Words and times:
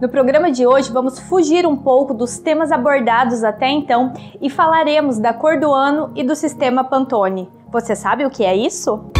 No 0.00 0.08
programa 0.08 0.52
de 0.52 0.64
hoje 0.64 0.92
vamos 0.92 1.18
fugir 1.18 1.66
um 1.66 1.76
pouco 1.76 2.14
dos 2.14 2.38
temas 2.38 2.70
abordados 2.70 3.42
até 3.42 3.68
então 3.68 4.12
e 4.40 4.48
falaremos 4.48 5.18
da 5.18 5.32
cor 5.32 5.58
do 5.58 5.74
ano 5.74 6.12
e 6.14 6.22
do 6.22 6.36
sistema 6.36 6.84
Pantone. 6.84 7.50
Você 7.72 7.96
sabe 7.96 8.24
o 8.24 8.30
que 8.30 8.44
é 8.44 8.54
isso? 8.54 9.10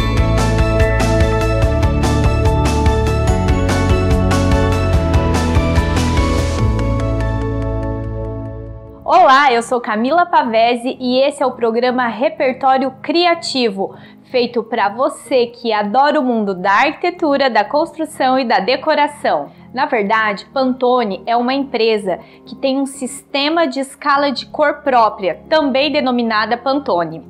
Olá, 9.11 9.51
eu 9.51 9.63
sou 9.63 9.81
Camila 9.81 10.23
Pavese 10.23 10.95
e 10.99 11.19
esse 11.19 11.41
é 11.41 11.45
o 11.47 11.53
programa 11.53 12.05
Repertório 12.05 12.91
Criativo, 13.01 13.95
feito 14.25 14.61
para 14.61 14.87
você 14.87 15.47
que 15.47 15.73
adora 15.73 16.19
o 16.19 16.23
mundo 16.23 16.53
da 16.53 16.73
arquitetura, 16.73 17.49
da 17.49 17.65
construção 17.65 18.37
e 18.37 18.45
da 18.45 18.59
decoração. 18.59 19.49
Na 19.73 19.87
verdade, 19.87 20.45
Pantone 20.53 21.23
é 21.25 21.35
uma 21.35 21.55
empresa 21.55 22.19
que 22.45 22.55
tem 22.55 22.79
um 22.79 22.85
sistema 22.85 23.65
de 23.65 23.79
escala 23.79 24.31
de 24.31 24.45
cor 24.45 24.83
própria, 24.83 25.41
também 25.49 25.91
denominada 25.91 26.55
Pantone. 26.55 27.23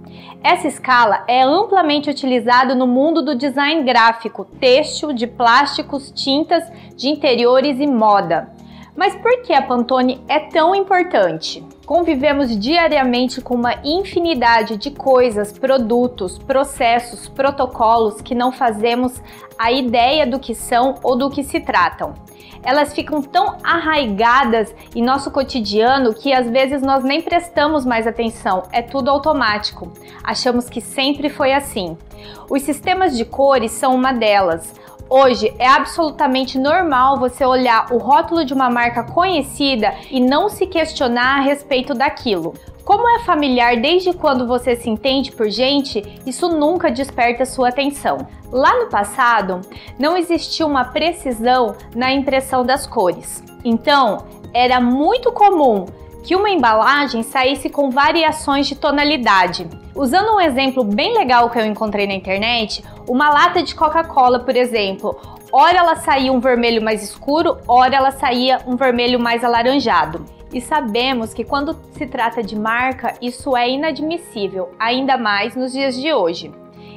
Essa 0.44 0.68
escala 0.68 1.24
é 1.30 1.44
amplamente 1.44 2.10
utilizada 2.10 2.76
no 2.76 2.88
mundo 2.88 3.22
do 3.22 3.38
design 3.38 3.84
gráfico, 3.84 4.44
têxtil, 4.44 5.14
de 5.14 5.26
plásticos, 5.28 6.12
tintas, 6.12 6.70
de 6.98 7.08
interiores 7.08 7.80
e 7.80 7.88
moda. 7.88 8.59
Mas 9.00 9.16
por 9.16 9.44
que 9.44 9.54
a 9.54 9.62
Pantone 9.62 10.22
é 10.28 10.40
tão 10.40 10.76
importante? 10.76 11.66
Convivemos 11.86 12.60
diariamente 12.60 13.40
com 13.40 13.56
uma 13.56 13.76
infinidade 13.82 14.76
de 14.76 14.92
coisas, 14.92 15.58
produtos, 15.58 16.38
processos, 16.38 17.30
protocolos 17.30 18.22
que 18.22 18.36
não 18.36 18.52
fazemos 18.52 19.22
a 19.58 19.72
ideia 19.72 20.28
do 20.28 20.38
que 20.38 20.54
são 20.54 20.96
ou 21.02 21.16
do 21.16 21.30
que 21.30 21.46
se 21.46 21.62
tratam. 21.62 22.14
Elas 22.62 22.94
ficam 22.94 23.22
tão 23.22 23.56
arraigadas 23.64 24.76
em 24.94 25.02
nosso 25.02 25.32
cotidiano 25.32 26.14
que 26.14 26.34
às 26.34 26.50
vezes 26.50 26.82
nós 26.82 27.02
nem 27.02 27.22
prestamos 27.22 27.86
mais 27.86 28.06
atenção, 28.06 28.64
é 28.70 28.82
tudo 28.82 29.10
automático. 29.10 29.94
Achamos 30.22 30.70
que 30.70 30.82
sempre 30.82 31.30
foi 31.30 31.54
assim. 31.54 31.98
Os 32.50 32.64
sistemas 32.64 33.16
de 33.16 33.24
cores 33.24 33.72
são 33.72 33.96
uma 33.96 34.12
delas. 34.12 34.74
Hoje 35.12 35.52
é 35.58 35.68
absolutamente 35.68 36.60
normal 36.60 37.18
você 37.18 37.44
olhar 37.44 37.92
o 37.92 37.98
rótulo 37.98 38.46
de 38.46 38.54
uma 38.54 38.70
marca 38.70 39.02
conhecida 39.02 39.96
e 40.12 40.20
não 40.20 40.48
se 40.50 40.68
questionar 40.68 41.40
a 41.40 41.42
respeito 41.42 41.96
daquilo. 41.96 42.54
Como 42.86 43.10
é 43.10 43.20
familiar 43.24 43.78
desde 43.78 44.14
quando 44.14 44.46
você 44.46 44.76
se 44.76 44.88
entende 44.88 45.32
por 45.32 45.50
gente, 45.50 46.04
isso 46.28 46.48
nunca 46.48 46.92
desperta 46.92 47.44
sua 47.44 47.70
atenção. 47.70 48.20
Lá 48.52 48.84
no 48.84 48.90
passado, 48.90 49.62
não 49.98 50.16
existia 50.16 50.66
uma 50.66 50.86
precisão 50.86 51.76
na 51.96 52.14
impressão 52.14 52.64
das 52.64 52.86
cores. 52.86 53.44
Então, 53.66 54.28
era 54.54 54.80
muito 54.80 55.32
comum 55.32 55.88
que 56.24 56.36
uma 56.36 56.52
embalagem 56.52 57.24
saísse 57.24 57.68
com 57.68 57.90
variações 57.90 58.68
de 58.68 58.76
tonalidade. 58.76 59.68
Usando 60.00 60.34
um 60.34 60.40
exemplo 60.40 60.82
bem 60.82 61.14
legal 61.14 61.50
que 61.50 61.60
eu 61.60 61.66
encontrei 61.66 62.08
na 62.08 62.14
internet, 62.14 62.82
uma 63.06 63.30
lata 63.30 63.62
de 63.62 63.76
Coca-Cola, 63.76 64.40
por 64.40 64.56
exemplo, 64.56 65.14
ora 65.52 65.78
ela 65.78 65.98
saía 65.98 66.32
um 66.32 66.40
vermelho 66.40 66.82
mais 66.82 67.04
escuro, 67.04 67.58
ora 67.68 67.98
ela 67.98 68.12
saía 68.12 68.62
um 68.66 68.78
vermelho 68.78 69.20
mais 69.20 69.44
alaranjado. 69.44 70.24
E 70.54 70.62
sabemos 70.62 71.34
que 71.34 71.44
quando 71.44 71.76
se 71.92 72.08
trata 72.08 72.42
de 72.42 72.58
marca, 72.58 73.14
isso 73.22 73.58
é 73.58 73.70
inadmissível, 73.70 74.70
ainda 74.80 75.18
mais 75.18 75.54
nos 75.54 75.74
dias 75.74 76.00
de 76.00 76.14
hoje. 76.14 76.50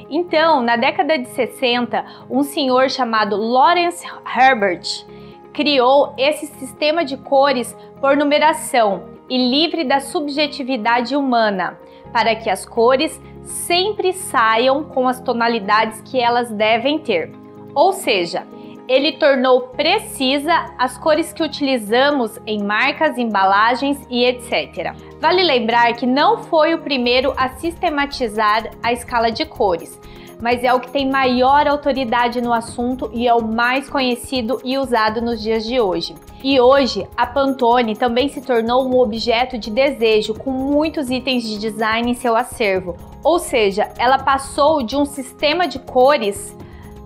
Então, 0.09 0.61
na 0.61 0.77
década 0.77 1.19
de 1.19 1.27
60, 1.27 2.05
um 2.29 2.41
senhor 2.41 2.89
chamado 2.89 3.35
Lawrence 3.35 4.07
Herbert 4.33 5.05
criou 5.51 6.13
esse 6.17 6.47
sistema 6.47 7.03
de 7.03 7.17
cores 7.17 7.75
por 7.99 8.15
numeração 8.15 9.11
e 9.29 9.37
livre 9.37 9.83
da 9.83 9.99
subjetividade 9.99 11.17
humana, 11.17 11.77
para 12.13 12.35
que 12.35 12.49
as 12.49 12.65
cores 12.65 13.19
sempre 13.43 14.13
saiam 14.13 14.83
com 14.83 15.07
as 15.07 15.19
tonalidades 15.19 15.99
que 16.01 16.19
elas 16.19 16.49
devem 16.51 16.99
ter. 16.99 17.31
Ou 17.75 17.91
seja, 17.91 18.47
ele 18.87 19.13
tornou 19.13 19.61
precisa 19.69 20.53
as 20.77 20.97
cores 20.97 21.33
que 21.33 21.41
utilizamos 21.41 22.39
em 22.45 22.63
marcas, 22.63 23.17
embalagens 23.17 24.05
e 24.09 24.25
etc. 24.25 24.93
Vale 25.19 25.41
lembrar 25.41 25.93
que 25.93 26.05
não 26.05 26.43
foi 26.43 26.73
o 26.73 26.79
primeiro 26.81 27.33
a 27.37 27.49
sistematizar 27.49 28.69
a 28.83 28.91
escala 28.91 29.31
de 29.31 29.45
cores, 29.45 29.99
mas 30.43 30.61
é 30.61 30.73
o 30.73 30.79
que 30.81 30.91
tem 30.91 31.09
maior 31.09 31.65
autoridade 31.65 32.41
no 32.41 32.51
assunto 32.51 33.09
e 33.13 33.25
é 33.25 33.33
o 33.33 33.41
mais 33.41 33.89
conhecido 33.89 34.59
e 34.61 34.77
usado 34.77 35.21
nos 35.21 35.41
dias 35.41 35.65
de 35.65 35.79
hoje. 35.79 36.13
E 36.43 36.59
hoje, 36.59 37.07
a 37.15 37.25
Pantone 37.25 37.95
também 37.95 38.27
se 38.27 38.41
tornou 38.41 38.85
um 38.85 38.99
objeto 38.99 39.57
de 39.57 39.71
desejo 39.71 40.33
com 40.33 40.51
muitos 40.51 41.09
itens 41.09 41.43
de 41.43 41.57
design 41.57 42.11
em 42.11 42.13
seu 42.13 42.35
acervo. 42.35 42.97
Ou 43.23 43.39
seja, 43.39 43.89
ela 43.97 44.17
passou 44.17 44.83
de 44.83 44.97
um 44.97 45.05
sistema 45.05 45.65
de 45.65 45.79
cores 45.79 46.53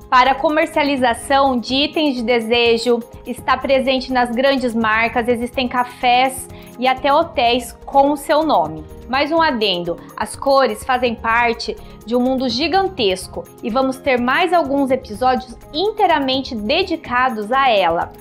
para 0.10 0.36
comercialização 0.36 1.60
de 1.60 1.76
itens 1.76 2.16
de 2.16 2.24
desejo, 2.24 3.00
está 3.26 3.58
presente 3.58 4.12
nas 4.12 4.32
grandes 4.32 4.74
marcas, 4.74 5.28
existem 5.28 5.68
cafés 5.68 6.48
e 6.80 6.88
até 6.88 7.14
hotéis 7.14 7.74
com 7.86 8.12
o 8.12 8.18
seu 8.18 8.44
nome. 8.44 8.86
Mais 9.10 9.32
um 9.32 9.42
adendo: 9.42 9.98
as 10.16 10.36
cores 10.36 10.84
fazem 10.86 11.14
parte 11.14 11.76
de 12.06 12.16
um 12.16 12.22
mundo 12.22 12.48
gigantesco 12.48 13.44
e 13.62 13.70
vamos 13.70 13.98
ter 13.98 14.20
mais 14.20 14.54
alguns 14.54 14.92
episódios 14.92 15.58
inteiramente 15.74 16.56
dedicados 16.56 17.52
a 17.52 17.70
ela. 17.70 18.14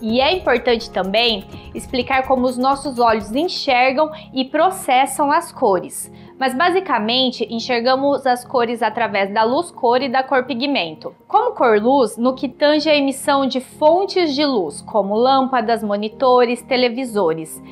E 0.00 0.20
é 0.20 0.32
importante 0.36 0.90
também 0.90 1.44
explicar 1.72 2.26
como 2.26 2.44
os 2.44 2.58
nossos 2.58 2.98
olhos 2.98 3.32
enxergam 3.32 4.10
e 4.34 4.44
processam 4.44 5.30
as 5.30 5.52
cores. 5.52 6.10
Mas 6.42 6.56
basicamente 6.56 7.46
enxergamos 7.48 8.26
as 8.26 8.44
cores 8.44 8.82
através 8.82 9.32
da 9.32 9.44
luz-cor 9.44 10.02
e 10.02 10.08
da 10.08 10.24
cor-pigmento. 10.24 11.14
Como 11.28 11.54
cor-luz, 11.54 12.16
no 12.16 12.34
que 12.34 12.48
tange 12.48 12.90
a 12.90 12.96
emissão 12.96 13.46
de 13.46 13.60
fontes 13.60 14.34
de 14.34 14.44
luz, 14.44 14.82
como 14.82 15.14
lâmpadas, 15.14 15.84
monitores, 15.84 16.60
televisores. 16.60 17.62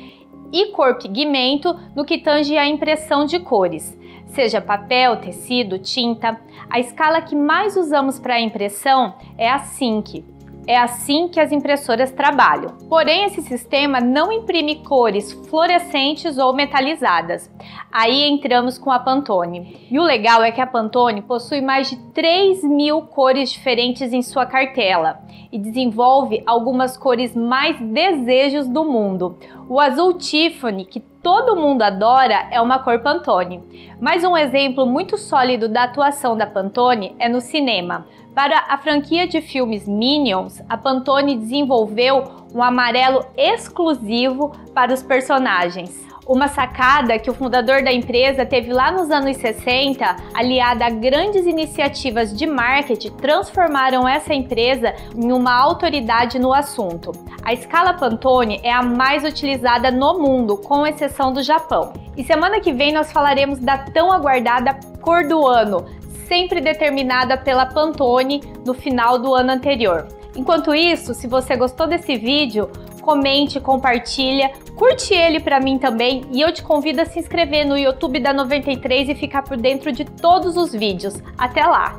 E 0.53 0.67
cor-pigmento, 0.67 1.77
no 1.93 2.05
que 2.05 2.17
tange 2.17 2.57
a 2.57 2.65
impressão 2.65 3.25
de 3.25 3.41
cores, 3.41 3.99
seja 4.27 4.61
papel, 4.61 5.17
tecido, 5.17 5.77
tinta. 5.77 6.39
A 6.69 6.79
escala 6.79 7.21
que 7.21 7.35
mais 7.35 7.75
usamos 7.75 8.19
para 8.19 8.39
impressão 8.39 9.15
é 9.37 9.49
a 9.49 9.59
SYNC, 9.59 10.23
é 10.67 10.77
assim 10.77 11.27
que 11.27 11.39
as 11.39 11.51
impressoras 11.51 12.11
trabalham. 12.11 12.77
Porém, 12.87 13.25
esse 13.25 13.41
sistema 13.41 13.99
não 13.99 14.31
imprime 14.31 14.83
cores 14.83 15.31
fluorescentes 15.49 16.37
ou 16.37 16.53
metalizadas. 16.53 17.49
Aí 17.91 18.23
entramos 18.29 18.77
com 18.77 18.91
a 18.91 18.99
Pantone. 18.99 19.87
E 19.89 19.99
o 19.99 20.03
legal 20.03 20.43
é 20.43 20.51
que 20.51 20.61
a 20.61 20.67
Pantone 20.67 21.21
possui 21.21 21.61
mais 21.61 21.89
de 21.89 21.97
3 22.13 22.63
mil 22.63 23.01
cores 23.01 23.51
diferentes 23.51 24.13
em 24.13 24.21
sua 24.21 24.45
cartela 24.45 25.19
e 25.51 25.59
desenvolve 25.59 26.41
algumas 26.45 26.95
cores 26.95 27.35
mais 27.35 27.77
desejos 27.79 28.67
do 28.67 28.85
mundo. 28.85 29.37
O 29.67 29.79
azul 29.79 30.13
Tiffany, 30.13 30.85
que 30.85 30.99
todo 30.99 31.55
mundo 31.55 31.81
adora, 31.81 32.47
é 32.51 32.61
uma 32.61 32.79
cor 32.79 32.99
Pantone. 32.99 33.61
Mais 33.99 34.23
um 34.23 34.35
exemplo 34.35 34.85
muito 34.85 35.17
sólido 35.17 35.67
da 35.67 35.83
atuação 35.83 36.35
da 36.37 36.47
Pantone 36.47 37.15
é 37.19 37.27
no 37.27 37.41
cinema. 37.41 38.07
Para 38.33 38.65
a 38.69 38.77
franquia 38.77 39.27
de 39.27 39.41
filmes 39.41 39.85
Minions, 39.85 40.61
a 40.69 40.77
Pantone 40.77 41.37
desenvolveu 41.37 42.23
um 42.55 42.63
amarelo 42.63 43.25
exclusivo 43.35 44.55
para 44.73 44.93
os 44.93 45.03
personagens. 45.03 46.09
Uma 46.25 46.47
sacada 46.47 47.19
que 47.19 47.29
o 47.29 47.33
fundador 47.33 47.83
da 47.83 47.91
empresa 47.91 48.45
teve 48.45 48.71
lá 48.71 48.89
nos 48.89 49.11
anos 49.11 49.35
60, 49.35 50.15
aliada 50.33 50.85
a 50.85 50.89
grandes 50.89 51.45
iniciativas 51.45 52.33
de 52.33 52.45
marketing, 52.45 53.09
transformaram 53.17 54.07
essa 54.07 54.33
empresa 54.33 54.93
em 55.13 55.33
uma 55.33 55.53
autoridade 55.53 56.39
no 56.39 56.53
assunto. 56.53 57.11
A 57.43 57.51
escala 57.51 57.95
Pantone 57.95 58.61
é 58.63 58.71
a 58.71 58.81
mais 58.81 59.25
utilizada 59.25 59.91
no 59.91 60.19
mundo, 60.19 60.55
com 60.55 60.87
exceção 60.87 61.33
do 61.33 61.43
Japão. 61.43 61.91
E 62.15 62.23
semana 62.23 62.61
que 62.61 62.71
vem 62.71 62.93
nós 62.93 63.11
falaremos 63.11 63.59
da 63.59 63.79
tão 63.79 64.09
aguardada 64.09 64.79
cor 65.01 65.27
do 65.27 65.45
ano, 65.45 65.85
sempre 66.31 66.61
determinada 66.61 67.37
pela 67.37 67.65
Pantone 67.65 68.39
no 68.65 68.73
final 68.73 69.19
do 69.19 69.35
ano 69.35 69.51
anterior. 69.51 70.07
Enquanto 70.33 70.73
isso, 70.73 71.13
se 71.13 71.27
você 71.27 71.57
gostou 71.57 71.87
desse 71.87 72.15
vídeo, 72.15 72.69
comente, 73.01 73.59
compartilha, 73.59 74.49
curte 74.77 75.13
ele 75.13 75.41
para 75.41 75.59
mim 75.59 75.77
também 75.77 76.21
e 76.31 76.39
eu 76.39 76.53
te 76.53 76.63
convido 76.63 77.01
a 77.01 77.05
se 77.05 77.19
inscrever 77.19 77.67
no 77.67 77.77
YouTube 77.77 78.21
da 78.21 78.31
93 78.31 79.09
e 79.09 79.15
ficar 79.15 79.41
por 79.41 79.57
dentro 79.57 79.91
de 79.91 80.05
todos 80.05 80.55
os 80.55 80.71
vídeos. 80.71 81.21
Até 81.37 81.65
lá! 81.65 81.97